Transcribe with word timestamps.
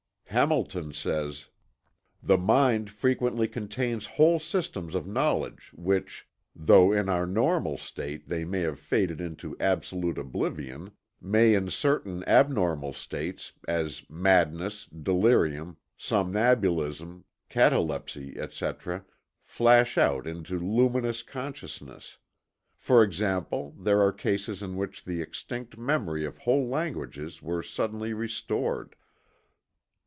Hamilton 0.31 0.93
says: 0.93 1.49
"The 2.23 2.37
mind 2.37 2.89
frequently 2.89 3.49
contains 3.49 4.05
whole 4.15 4.39
systems 4.39 4.95
of 4.95 5.05
knowledge 5.05 5.71
which, 5.75 6.25
though 6.55 6.93
in 6.93 7.09
our 7.09 7.25
normal 7.27 7.77
state 7.77 8.29
they 8.29 8.45
may 8.45 8.61
have 8.61 8.79
faded 8.79 9.19
into 9.19 9.57
absolute 9.59 10.17
oblivion, 10.17 10.91
may 11.19 11.53
in 11.53 11.69
certain 11.69 12.23
abnormal 12.23 12.93
states, 12.93 13.51
as 13.67 14.09
madness, 14.09 14.85
delirium, 14.85 15.75
somnambulism, 15.97 17.25
catalepsy, 17.49 18.39
etc., 18.39 19.03
flash 19.43 19.97
out 19.97 20.25
into 20.25 20.57
luminous 20.57 21.23
consciousness.... 21.23 22.19
For 22.77 23.03
example, 23.03 23.75
there 23.77 23.99
are 23.99 24.13
cases 24.13 24.63
in 24.63 24.77
which 24.77 25.03
the 25.03 25.21
extinct 25.21 25.77
memory 25.77 26.23
of 26.23 26.37
whole 26.37 26.69
languages 26.69 27.41
were 27.41 27.61
suddenly 27.61 28.13
restored." 28.13 28.95